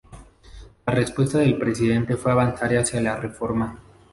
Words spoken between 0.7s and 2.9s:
La respuesta del presidente fue avanzar